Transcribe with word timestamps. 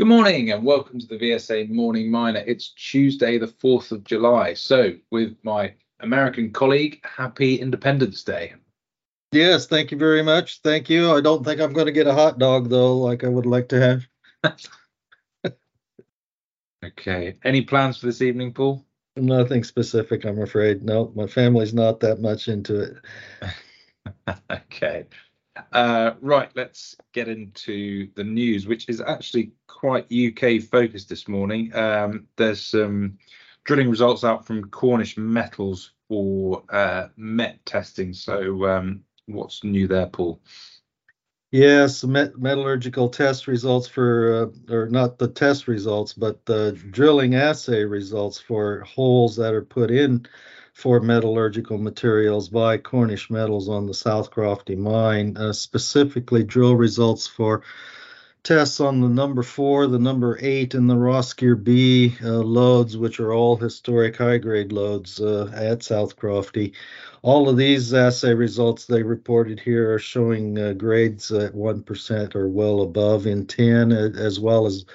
Good 0.00 0.08
morning 0.08 0.50
and 0.50 0.64
welcome 0.64 0.98
to 0.98 1.06
the 1.06 1.18
VSA 1.18 1.68
Morning 1.68 2.10
Miner. 2.10 2.42
It's 2.46 2.70
Tuesday, 2.70 3.36
the 3.36 3.48
4th 3.48 3.92
of 3.92 4.02
July. 4.02 4.54
So, 4.54 4.94
with 5.10 5.36
my 5.42 5.74
American 6.00 6.54
colleague, 6.54 7.04
happy 7.04 7.56
Independence 7.56 8.24
Day. 8.24 8.54
Yes, 9.30 9.66
thank 9.66 9.90
you 9.90 9.98
very 9.98 10.22
much. 10.22 10.62
Thank 10.62 10.88
you. 10.88 11.12
I 11.14 11.20
don't 11.20 11.44
think 11.44 11.60
I'm 11.60 11.74
going 11.74 11.84
to 11.84 11.92
get 11.92 12.06
a 12.06 12.14
hot 12.14 12.38
dog 12.38 12.70
though, 12.70 12.96
like 12.96 13.24
I 13.24 13.28
would 13.28 13.44
like 13.44 13.68
to 13.68 14.00
have. 14.42 14.64
okay. 16.82 17.36
Any 17.44 17.60
plans 17.60 17.98
for 17.98 18.06
this 18.06 18.22
evening, 18.22 18.54
Paul? 18.54 18.82
Nothing 19.16 19.64
specific, 19.64 20.24
I'm 20.24 20.40
afraid. 20.40 20.82
No, 20.82 21.12
my 21.14 21.26
family's 21.26 21.74
not 21.74 22.00
that 22.00 22.22
much 22.22 22.48
into 22.48 22.80
it. 22.80 24.34
okay. 24.50 25.04
Uh, 25.72 26.12
right, 26.20 26.50
let's 26.54 26.96
get 27.12 27.28
into 27.28 28.08
the 28.14 28.24
news, 28.24 28.66
which 28.66 28.88
is 28.88 29.00
actually 29.00 29.52
quite 29.66 30.12
UK 30.12 30.62
focused 30.62 31.08
this 31.08 31.28
morning. 31.28 31.74
Um, 31.74 32.26
there's 32.36 32.60
some 32.60 33.18
drilling 33.64 33.90
results 33.90 34.24
out 34.24 34.46
from 34.46 34.70
Cornish 34.70 35.16
Metals 35.16 35.92
for 36.08 36.64
uh, 36.70 37.08
MET 37.16 37.64
testing. 37.64 38.12
So, 38.12 38.66
um, 38.66 39.04
what's 39.26 39.64
new 39.64 39.86
there, 39.86 40.06
Paul? 40.06 40.40
Yes, 41.52 42.04
met- 42.04 42.38
metallurgical 42.38 43.08
test 43.08 43.48
results 43.48 43.88
for, 43.88 44.52
uh, 44.68 44.72
or 44.72 44.88
not 44.88 45.18
the 45.18 45.26
test 45.26 45.66
results, 45.66 46.12
but 46.12 46.44
the 46.46 46.72
drilling 46.90 47.34
assay 47.34 47.84
results 47.84 48.38
for 48.38 48.80
holes 48.82 49.34
that 49.36 49.52
are 49.52 49.64
put 49.64 49.90
in 49.90 50.26
for 50.72 51.00
metallurgical 51.00 51.78
materials 51.78 52.48
by 52.48 52.78
Cornish 52.78 53.30
Metals 53.30 53.68
on 53.68 53.86
the 53.86 53.94
South 53.94 54.30
Crofty 54.30 54.76
mine, 54.76 55.36
uh, 55.36 55.52
specifically 55.52 56.42
drill 56.42 56.74
results 56.74 57.26
for 57.26 57.62
tests 58.42 58.80
on 58.80 59.00
the 59.00 59.08
number 59.08 59.42
four, 59.42 59.86
the 59.86 59.98
number 59.98 60.38
eight, 60.40 60.74
and 60.74 60.88
the 60.88 60.96
Roskear 60.96 61.56
B 61.56 62.16
uh, 62.22 62.28
lodes, 62.38 62.96
which 62.96 63.20
are 63.20 63.32
all 63.32 63.56
historic 63.56 64.16
high 64.16 64.38
grade 64.38 64.72
lodes 64.72 65.20
uh, 65.20 65.50
at 65.54 65.82
South 65.82 66.16
Crofty. 66.16 66.72
All 67.22 67.48
of 67.48 67.58
these 67.58 67.92
assay 67.92 68.32
results 68.32 68.86
they 68.86 69.02
reported 69.02 69.60
here 69.60 69.92
are 69.92 69.98
showing 69.98 70.58
uh, 70.58 70.72
grades 70.72 71.30
at 71.30 71.52
1% 71.52 72.34
or 72.34 72.48
well 72.48 72.80
above 72.80 73.26
in 73.26 73.46
10, 73.46 73.92
as 73.92 74.40
well 74.40 74.66
as 74.66 74.86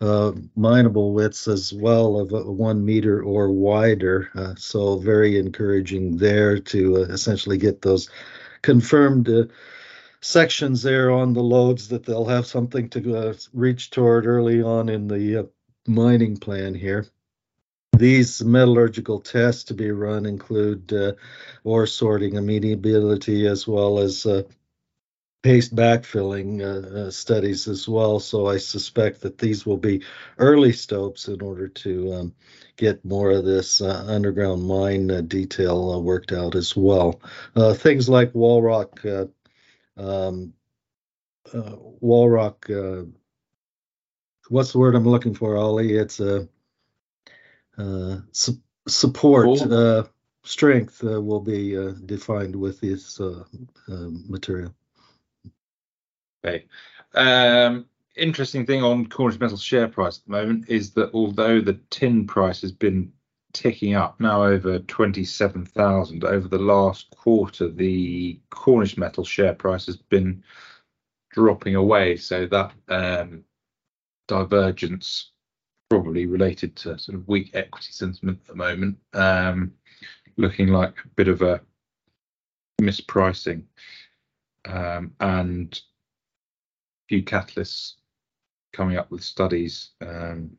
uh, 0.00 0.32
mineable 0.56 1.12
widths 1.12 1.48
as 1.48 1.72
well 1.72 2.20
of 2.20 2.32
uh, 2.32 2.50
one 2.50 2.84
meter 2.84 3.22
or 3.22 3.50
wider. 3.50 4.30
Uh, 4.34 4.54
so 4.56 4.98
very 4.98 5.38
encouraging 5.38 6.16
there 6.16 6.58
to 6.58 6.96
uh, 6.96 7.00
essentially 7.00 7.56
get 7.56 7.82
those 7.82 8.10
confirmed 8.62 9.28
uh, 9.28 9.44
sections 10.20 10.82
there 10.82 11.10
on 11.10 11.32
the 11.32 11.42
lodes 11.42 11.88
that 11.88 12.04
they'll 12.04 12.26
have 12.26 12.46
something 12.46 12.88
to 12.90 13.16
uh, 13.16 13.34
reach 13.52 13.90
toward 13.90 14.26
early 14.26 14.60
on 14.62 14.88
in 14.88 15.08
the 15.08 15.48
mining 15.86 16.36
plan 16.36 16.74
here. 16.74 17.06
These 17.96 18.44
metallurgical 18.44 19.20
tests 19.20 19.64
to 19.64 19.74
be 19.74 19.90
run 19.90 20.26
include 20.26 21.16
ore 21.64 21.86
sorting 21.86 22.36
amenability 22.36 23.46
as 23.46 23.66
well 23.66 23.98
as 23.98 24.26
paste 25.46 25.76
backfilling 25.76 26.60
uh, 26.60 27.02
uh, 27.02 27.10
studies 27.10 27.68
as 27.68 27.88
well. 27.88 28.18
So 28.18 28.48
I 28.48 28.56
suspect 28.56 29.20
that 29.20 29.38
these 29.38 29.64
will 29.64 29.76
be 29.76 30.02
early 30.38 30.72
stopes 30.72 31.28
in 31.28 31.40
order 31.40 31.68
to 31.68 32.14
um, 32.14 32.34
get 32.76 33.04
more 33.04 33.30
of 33.30 33.44
this 33.44 33.80
uh, 33.80 34.06
underground 34.08 34.64
mine 34.64 35.08
uh, 35.08 35.20
detail 35.20 35.92
uh, 35.92 36.00
worked 36.00 36.32
out 36.32 36.56
as 36.56 36.74
well. 36.76 37.20
Uh, 37.54 37.74
things 37.74 38.08
like 38.08 38.34
wall 38.34 38.60
rock, 38.60 39.00
um, 39.96 40.52
wall 41.54 42.28
rock. 42.28 42.68
what's 44.48 44.72
the 44.72 44.78
word 44.80 44.96
I'm 44.96 45.08
looking 45.08 45.34
for, 45.34 45.56
Ollie? 45.56 45.94
It's 45.94 46.18
a 46.18 46.48
su- 48.32 48.62
support. 48.88 49.44
Cool. 49.44 50.08
strength 50.42 51.04
will 51.04 51.40
be 51.40 51.76
defined 52.04 52.56
with 52.56 52.80
this 52.80 53.20
material. 53.86 54.74
Okay. 56.46 56.64
Um, 57.14 57.86
interesting 58.14 58.66
thing 58.66 58.82
on 58.82 59.06
Cornish 59.06 59.40
Metals 59.40 59.62
share 59.62 59.88
price 59.88 60.18
at 60.18 60.24
the 60.26 60.32
moment 60.32 60.68
is 60.68 60.92
that 60.92 61.10
although 61.12 61.60
the 61.60 61.78
tin 61.90 62.26
price 62.26 62.60
has 62.60 62.72
been 62.72 63.12
ticking 63.52 63.94
up 63.94 64.20
now 64.20 64.44
over 64.44 64.78
27,000 64.80 66.24
over 66.24 66.48
the 66.48 66.58
last 66.58 67.10
quarter, 67.10 67.68
the 67.68 68.38
Cornish 68.50 68.96
Metal 68.96 69.24
share 69.24 69.54
price 69.54 69.86
has 69.86 69.96
been 69.96 70.42
dropping 71.30 71.74
away. 71.74 72.16
So 72.16 72.46
that 72.46 72.72
um, 72.88 73.44
divergence 74.28 75.30
probably 75.88 76.26
related 76.26 76.76
to 76.76 76.98
sort 76.98 77.16
of 77.16 77.28
weak 77.28 77.50
equity 77.54 77.92
sentiment 77.92 78.38
at 78.42 78.48
the 78.48 78.54
moment, 78.54 78.98
um, 79.14 79.72
looking 80.36 80.68
like 80.68 80.94
a 81.04 81.08
bit 81.16 81.28
of 81.28 81.42
a 81.42 81.60
mispricing. 82.80 83.62
Um, 84.64 85.12
and 85.20 85.80
few 87.08 87.22
catalysts 87.22 87.94
coming 88.72 88.96
up 88.96 89.10
with 89.10 89.22
studies 89.22 89.90
um, 90.00 90.50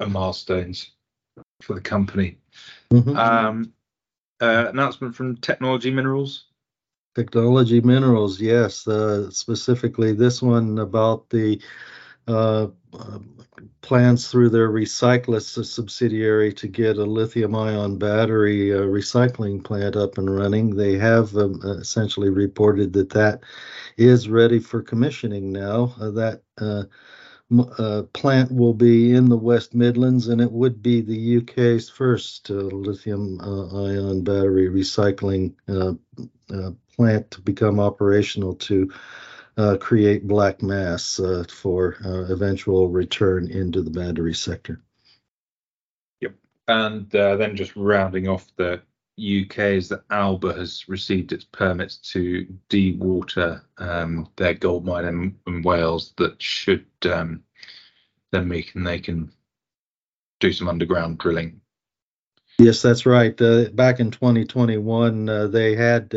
and 0.00 0.12
milestones 0.12 0.90
for 1.62 1.74
the 1.74 1.80
company. 1.80 2.38
Mm-hmm. 2.90 3.16
Um, 3.16 3.72
uh, 4.40 4.66
announcement 4.68 5.14
from 5.14 5.36
Technology 5.38 5.90
Minerals. 5.90 6.44
Technology 7.14 7.80
Minerals, 7.80 8.40
yes. 8.40 8.86
Uh, 8.86 9.30
specifically, 9.30 10.12
this 10.12 10.42
one 10.42 10.78
about 10.78 11.28
the 11.30 11.60
plans 13.86 14.28
through 14.28 14.48
their 14.50 14.68
Recyclus 14.68 15.64
subsidiary 15.64 16.52
to 16.54 16.66
get 16.66 16.98
a 16.98 17.04
lithium 17.04 17.54
ion 17.54 17.98
battery 17.98 18.74
uh, 18.74 18.80
recycling 18.80 19.62
plant 19.62 19.94
up 19.96 20.18
and 20.18 20.34
running. 20.34 20.74
They 20.74 20.98
have 20.98 21.36
um, 21.36 21.60
essentially 21.62 22.30
reported 22.30 22.92
that 22.94 23.10
that 23.10 23.42
is 23.96 24.28
ready 24.28 24.58
for 24.58 24.82
commissioning 24.82 25.52
now. 25.52 25.94
Uh, 26.00 26.10
that 26.10 26.42
uh, 26.58 26.82
uh, 27.78 28.02
plant 28.12 28.50
will 28.50 28.74
be 28.74 29.14
in 29.14 29.28
the 29.28 29.36
West 29.36 29.72
Midlands 29.72 30.26
and 30.26 30.40
it 30.40 30.50
would 30.50 30.82
be 30.82 31.00
the 31.00 31.36
UK's 31.36 31.88
first 31.88 32.50
uh, 32.50 32.54
lithium 32.54 33.40
ion 33.40 34.24
battery 34.24 34.68
recycling 34.68 35.54
plant 36.96 37.30
to 37.30 37.40
become 37.42 37.78
operational 37.78 38.54
to 38.54 38.90
uh, 38.92 38.96
create 39.80 40.26
black 40.26 40.62
mass 40.62 41.18
uh, 41.18 41.44
for 41.48 41.96
uh, 42.04 42.32
eventual 42.32 42.88
return 42.88 43.50
into 43.50 43.82
the 43.82 43.90
battery 43.90 44.34
sector. 44.34 44.80
Yep. 46.20 46.34
And 46.68 47.14
uh, 47.14 47.36
then 47.36 47.56
just 47.56 47.74
rounding 47.74 48.28
off 48.28 48.50
the 48.56 48.82
UK 49.18 49.58
is 49.58 49.88
that 49.88 50.04
Alba 50.10 50.52
has 50.52 50.88
received 50.88 51.32
its 51.32 51.44
permits 51.44 51.96
to 52.12 52.46
dewater 52.68 53.62
um, 53.78 54.28
their 54.36 54.52
gold 54.52 54.84
mine 54.84 55.06
in, 55.06 55.36
in, 55.46 55.62
Wales 55.62 56.12
that 56.18 56.40
should 56.42 56.84
um, 57.10 57.42
then 58.30 58.46
make 58.46 58.74
and 58.74 58.86
they 58.86 58.98
can 58.98 59.32
do 60.38 60.52
some 60.52 60.68
underground 60.68 61.16
drilling. 61.16 61.62
Yes, 62.58 62.82
that's 62.82 63.06
right. 63.06 63.40
Uh, 63.40 63.70
back 63.70 64.00
in 64.00 64.10
2021, 64.10 65.28
uh, 65.28 65.46
they 65.46 65.74
had 65.74 66.14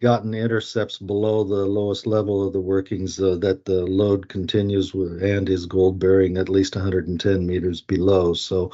gotten 0.00 0.34
intercepts 0.34 0.98
below 0.98 1.42
the 1.42 1.64
lowest 1.64 2.06
level 2.06 2.46
of 2.46 2.52
the 2.52 2.60
workings 2.60 3.20
uh, 3.20 3.36
that 3.36 3.64
the 3.64 3.86
lode 3.86 4.28
continues 4.28 4.92
with, 4.92 5.22
and 5.22 5.48
is 5.48 5.64
gold 5.66 5.98
bearing 5.98 6.36
at 6.36 6.48
least 6.48 6.76
110 6.76 7.46
meters 7.46 7.80
below. 7.80 8.34
So 8.34 8.72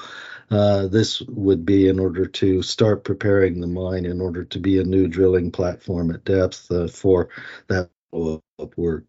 uh, 0.51 0.89
this 0.89 1.21
would 1.23 1.65
be 1.65 1.89
in 1.89 1.99
order 2.01 2.27
to 2.27 2.63
start 2.63 3.05
preparing 3.05 3.61
the 3.61 3.69
mine 3.69 4.05
in 4.05 4.21
order 4.21 4.45
to 4.45 4.59
be 4.59 4.79
a 4.79 4.85
new 4.85 5.07
drilling 5.07 5.53
platform 5.53 6.11
at 6.11 6.25
depth 6.25 6.71
uh, 6.71 6.89
for 6.89 7.29
that 7.69 7.89
up 8.13 8.77
work. 8.77 9.05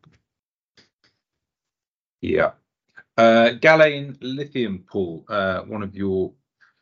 Yeah. 2.21 2.51
Uh, 3.17 3.51
Galan 3.51 4.17
Lithium 4.21 4.85
Paul, 4.87 5.25
uh, 5.29 5.61
one 5.61 5.83
of 5.83 5.95
your 5.95 6.33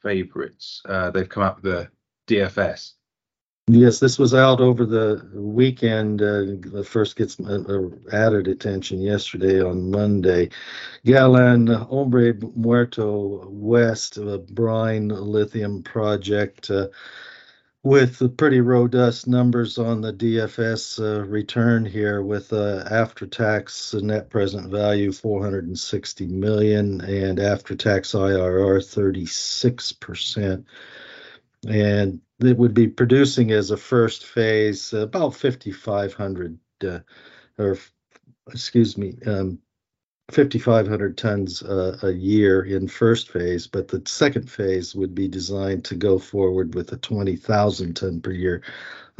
favorites. 0.02 0.82
Uh, 0.86 1.10
they've 1.12 1.28
come 1.28 1.44
up 1.44 1.62
with 1.62 1.74
a 1.74 1.92
DFS 2.28 2.94
Yes, 3.68 4.00
this 4.00 4.18
was 4.18 4.34
out 4.34 4.60
over 4.60 4.86
the 4.86 5.30
weekend. 5.34 6.22
Uh, 6.22 6.84
first 6.84 7.16
gets 7.16 7.40
uh, 7.40 7.64
uh, 7.68 7.90
added 8.12 8.48
attention 8.48 9.00
yesterday 9.00 9.62
on 9.62 9.92
Monday. 9.92 10.50
Galan 11.06 11.68
Hombre 11.68 12.34
Muerto 12.56 13.48
West, 13.50 14.18
a 14.18 14.40
brine 14.40 15.10
lithium 15.10 15.84
project 15.84 16.72
uh, 16.72 16.88
with 17.84 18.36
pretty 18.36 18.62
robust 18.62 19.28
numbers 19.28 19.78
on 19.78 20.02
the 20.02 20.14
DFS 20.14 21.00
uh, 21.00 21.26
return 21.26 21.86
here 21.86 22.22
with 22.22 22.52
uh, 22.54 22.84
after 22.90 23.26
tax 23.26 23.94
net 23.94 24.30
present 24.30 24.70
value 24.70 25.12
460 25.12 26.28
million 26.28 27.02
and 27.02 27.40
after 27.40 27.76
tax 27.76 28.12
IRR 28.12 28.80
36% 28.80 30.66
and 31.68 32.22
it 32.44 32.58
would 32.58 32.74
be 32.74 32.88
producing 32.88 33.52
as 33.52 33.72
a 33.72 33.78
first 33.78 34.26
phase 34.26 34.94
about 34.94 35.36
5,500 35.36 36.60
uh, 36.86 37.00
or 37.58 37.78
excuse 38.50 38.98
me, 38.98 39.18
um, 39.26 39.60
5,500 40.30 41.18
tons 41.18 41.62
uh, 41.62 41.98
a 42.04 42.12
year 42.12 42.64
in 42.64 42.88
first 42.88 43.30
phase, 43.30 43.68
but 43.68 43.90
the 43.90 44.02
second 44.06 44.50
phase 44.50 44.96
would 44.96 45.14
be 45.14 45.28
designed 45.28 45.84
to 45.86 45.96
go 45.96 46.18
forward 46.18 46.74
with 46.74 46.92
a 46.94 46.98
20,000 46.98 47.94
ton 47.96 48.22
per 48.22 48.32
year 48.32 48.62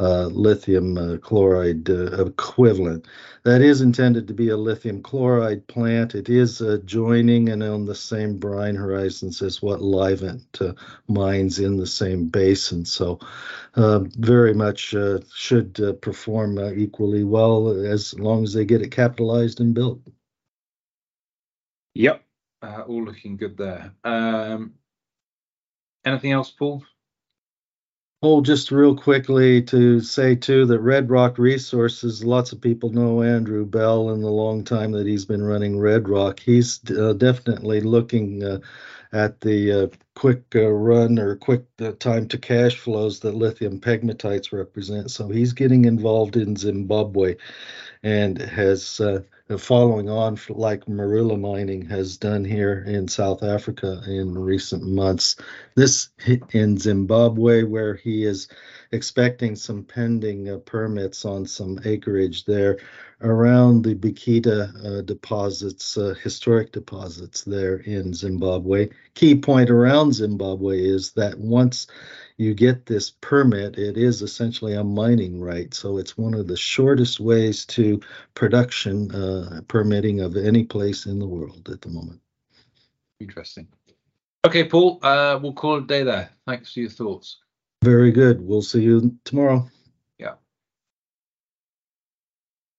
uh, 0.00 0.26
lithium 0.26 0.96
uh, 0.96 1.16
chloride 1.18 1.88
uh, 1.90 2.24
equivalent. 2.24 3.06
That 3.44 3.60
is 3.60 3.82
intended 3.82 4.26
to 4.26 4.34
be 4.34 4.48
a 4.48 4.56
lithium 4.56 5.02
chloride 5.02 5.66
plant. 5.66 6.14
It 6.14 6.28
is 6.28 6.62
joining 6.86 7.50
and 7.50 7.62
on 7.62 7.84
the 7.84 7.94
same 7.94 8.38
brine 8.38 8.74
horizons 8.74 9.42
as 9.42 9.60
what 9.60 9.80
Livent 9.80 10.76
mines 11.08 11.58
in 11.58 11.76
the 11.76 11.86
same 11.86 12.26
basin. 12.26 12.84
So, 12.84 13.20
very 13.76 14.54
much 14.54 14.94
should 15.34 16.00
perform 16.00 16.58
equally 16.76 17.24
well 17.24 17.68
as 17.68 18.18
long 18.18 18.44
as 18.44 18.54
they 18.54 18.64
get 18.64 18.82
it 18.82 18.90
capitalized 18.90 19.60
and 19.60 19.74
built. 19.74 20.00
Yep, 21.94 22.24
uh, 22.62 22.84
all 22.88 23.04
looking 23.04 23.36
good 23.36 23.56
there. 23.56 23.92
Um, 24.04 24.74
anything 26.04 26.32
else, 26.32 26.50
Paul? 26.50 26.84
Oh, 28.24 28.40
just 28.42 28.70
real 28.72 28.96
quickly 28.96 29.62
to 29.64 30.00
say 30.00 30.36
too 30.36 30.66
that 30.66 30.80
Red 30.80 31.10
Rock 31.10 31.38
Resources, 31.38 32.24
lots 32.24 32.52
of 32.52 32.60
people 32.60 32.90
know 32.90 33.22
Andrew 33.22 33.66
Bell 33.66 34.10
in 34.10 34.20
the 34.20 34.30
long 34.30 34.64
time 34.64 34.92
that 34.92 35.06
he's 35.06 35.24
been 35.24 35.42
running 35.42 35.78
Red 35.80 36.08
Rock. 36.08 36.40
He's 36.40 36.80
uh, 36.90 37.14
definitely 37.14 37.80
looking 37.80 38.44
uh, 38.44 38.60
at 39.12 39.40
the 39.40 39.72
uh, 39.72 39.88
quick 40.14 40.44
uh, 40.54 40.68
run 40.68 41.18
or 41.18 41.36
quick 41.36 41.64
uh, 41.80 41.92
time 41.98 42.28
to 42.28 42.38
cash 42.38 42.76
flows 42.76 43.20
that 43.20 43.34
lithium 43.34 43.80
pegmatites 43.80 44.52
represent. 44.52 45.10
So 45.10 45.28
he's 45.28 45.52
getting 45.52 45.84
involved 45.84 46.36
in 46.36 46.56
Zimbabwe 46.56 47.36
and 48.02 48.38
has 48.38 49.00
uh, 49.00 49.22
following 49.58 50.08
on 50.08 50.38
like 50.48 50.86
Marula 50.86 51.38
Mining 51.38 51.86
has 51.86 52.16
done 52.16 52.44
here 52.44 52.84
in 52.86 53.08
South 53.08 53.42
Africa 53.42 54.02
in 54.06 54.38
recent 54.38 54.82
months. 54.82 55.36
This 55.74 56.10
in 56.52 56.78
Zimbabwe, 56.78 57.62
where 57.62 57.94
he 57.94 58.24
is 58.24 58.48
expecting 58.92 59.56
some 59.56 59.82
pending 59.82 60.50
uh, 60.50 60.58
permits 60.58 61.24
on 61.24 61.46
some 61.46 61.78
acreage 61.84 62.44
there 62.44 62.78
around 63.22 63.82
the 63.82 63.94
Bikita 63.94 64.84
uh, 64.84 65.02
deposits, 65.02 65.96
uh, 65.96 66.14
historic 66.22 66.72
deposits 66.72 67.42
there 67.42 67.76
in 67.76 68.12
Zimbabwe. 68.12 68.88
Key 69.14 69.36
point 69.36 69.70
around 69.70 70.12
Zimbabwe 70.12 70.80
is 70.80 71.12
that 71.12 71.38
once 71.38 71.86
you 72.36 72.54
get 72.54 72.86
this 72.86 73.10
permit, 73.20 73.78
it 73.78 73.96
is 73.96 74.22
essentially 74.22 74.74
a 74.74 74.84
mining 74.84 75.40
right. 75.40 75.72
So 75.72 75.98
it's 75.98 76.18
one 76.18 76.34
of 76.34 76.48
the 76.48 76.56
shortest 76.56 77.20
ways 77.20 77.64
to 77.66 78.00
production 78.34 79.10
uh, 79.14 79.62
permitting 79.68 80.20
of 80.20 80.36
any 80.36 80.64
place 80.64 81.06
in 81.06 81.18
the 81.18 81.26
world 81.26 81.68
at 81.72 81.80
the 81.80 81.88
moment. 81.88 82.20
Interesting. 83.20 83.68
Okay, 84.44 84.64
Paul, 84.64 84.98
uh, 85.02 85.38
we'll 85.40 85.52
call 85.52 85.76
it 85.76 85.84
a 85.84 85.86
day 85.86 86.02
there. 86.02 86.30
Thanks 86.46 86.72
for 86.72 86.80
your 86.80 86.90
thoughts. 86.90 87.38
Very 87.82 88.12
good. 88.12 88.40
We'll 88.42 88.62
see 88.62 88.82
you 88.82 89.16
tomorrow. 89.24 89.68